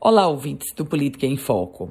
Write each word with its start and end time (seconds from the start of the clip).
Olá, 0.00 0.26
ouvintes 0.26 0.74
do 0.74 0.84
Política 0.84 1.24
em 1.24 1.36
Foco. 1.36 1.90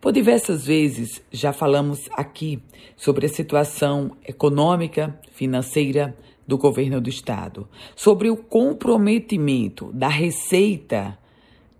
Por 0.00 0.12
diversas 0.12 0.66
vezes 0.66 1.22
já 1.30 1.52
falamos 1.52 2.08
aqui 2.12 2.60
sobre 2.96 3.26
a 3.26 3.28
situação 3.28 4.16
econômica, 4.26 5.20
financeira 5.30 6.16
do 6.46 6.58
governo 6.58 7.00
do 7.00 7.08
estado, 7.08 7.68
sobre 7.94 8.30
o 8.30 8.36
comprometimento 8.36 9.92
da 9.92 10.08
receita 10.08 11.16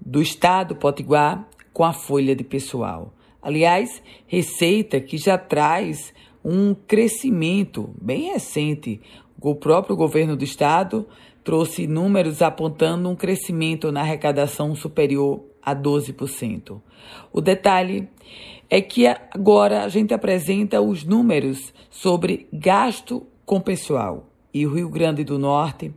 do 0.01 0.23
estado 0.23 0.77
potiguar 0.77 1.49
com 1.73 1.85
a 1.85 1.93
folha 1.93 2.37
de 2.37 2.45
pessoal. 2.45 3.13
Aliás, 3.41 4.03
receita 4.27 5.01
que 5.01 5.17
já 5.17 5.37
traz 5.37 6.15
um 6.45 6.75
crescimento 6.75 7.93
bem 8.01 8.33
recente. 8.33 9.01
O 9.41 9.57
próprio 9.57 9.97
governo 9.97 10.37
do 10.37 10.45
estado 10.45 11.09
trouxe 11.43 11.89
números 11.89 12.41
apontando 12.41 13.09
um 13.09 13.17
crescimento 13.17 13.91
na 13.91 14.03
arrecadação 14.03 14.77
superior 14.77 15.51
a 15.63 15.75
12%. 15.75 16.81
O 17.33 17.41
detalhe 17.41 18.09
é 18.69 18.81
que 18.81 19.07
agora 19.07 19.85
a 19.85 19.89
gente 19.89 20.15
apresenta 20.15 20.81
os 20.81 21.05
números 21.05 21.73
sobre 21.91 22.49
gasto 22.53 23.27
com 23.45 23.61
pessoal. 23.61 24.29
E 24.55 24.67
o 24.67 24.75
Rio 24.75 24.89
Grande 24.89 25.25
do 25.25 25.39
Norte 25.39 25.93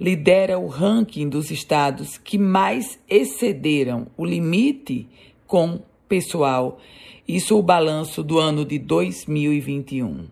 lidera 0.00 0.58
o 0.58 0.66
ranking 0.66 1.28
dos 1.28 1.50
estados 1.50 2.16
que 2.18 2.38
mais 2.38 2.98
excederam 3.08 4.06
o 4.16 4.24
limite 4.24 5.08
com 5.46 5.80
pessoal. 6.08 6.78
Isso 7.26 7.54
é 7.54 7.56
o 7.56 7.62
balanço 7.62 8.22
do 8.22 8.38
ano 8.38 8.64
de 8.64 8.78
2021. 8.78 10.26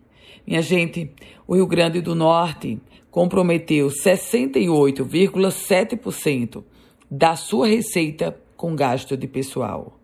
Minha 0.45 0.61
gente, 0.61 1.09
o 1.47 1.55
Rio 1.55 1.67
Grande 1.67 2.01
do 2.01 2.13
Norte 2.13 2.77
comprometeu 3.09 3.87
68,7% 3.87 6.63
da 7.09 7.35
sua 7.35 7.65
receita 7.67 8.37
com 8.61 8.73
gasto 8.75 9.17
de 9.17 9.27
pessoal. 9.27 9.99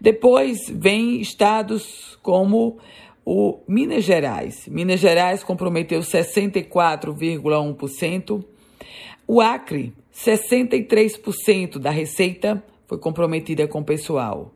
Depois 0.00 0.68
vem 0.68 1.20
estados 1.20 2.18
como 2.20 2.78
o 3.24 3.60
Minas 3.68 4.02
Gerais. 4.02 4.66
Minas 4.66 4.98
Gerais 4.98 5.44
comprometeu 5.44 6.00
64,1%. 6.00 8.44
O 9.24 9.40
Acre, 9.40 9.92
63% 10.12 11.78
da 11.78 11.90
receita 11.90 12.60
foi 12.88 12.98
comprometida 12.98 13.68
com 13.68 13.84
pessoal. 13.84 14.52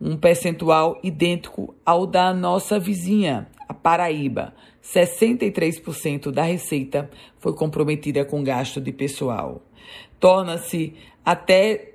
Um 0.00 0.16
percentual 0.16 0.98
idêntico 1.02 1.74
ao 1.84 2.06
da 2.06 2.32
nossa 2.32 2.78
vizinha, 2.78 3.46
a 3.68 3.74
Paraíba. 3.74 4.54
63% 4.82 6.30
da 6.30 6.44
receita 6.44 7.10
foi 7.38 7.52
comprometida 7.52 8.24
com 8.24 8.42
gasto 8.42 8.80
de 8.80 8.90
pessoal. 8.90 9.60
Torna-se 10.18 10.94
até 11.22 11.90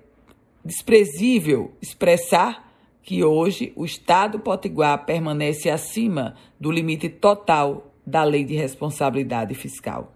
desprezível 0.66 1.72
expressar 1.80 2.66
que 3.04 3.24
hoje 3.24 3.72
o 3.76 3.86
Estado 3.86 4.40
potiguar 4.40 5.06
permanece 5.06 5.70
acima 5.70 6.34
do 6.60 6.72
limite 6.72 7.08
total 7.08 7.94
da 8.04 8.24
Lei 8.24 8.44
de 8.44 8.56
Responsabilidade 8.56 9.54
Fiscal. 9.54 10.12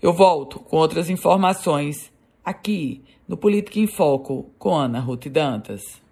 Eu 0.00 0.12
volto 0.12 0.60
com 0.60 0.76
outras 0.76 1.10
informações 1.10 2.12
aqui 2.44 3.02
no 3.26 3.36
Política 3.36 3.80
em 3.80 3.88
Foco 3.88 4.50
com 4.58 4.76
Ana 4.76 5.00
Ruth 5.00 5.26
Dantas. 5.26 6.03